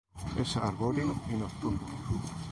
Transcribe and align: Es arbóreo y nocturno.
Es 0.35 0.57
arbóreo 0.57 1.15
y 1.29 1.33
nocturno. 1.35 1.79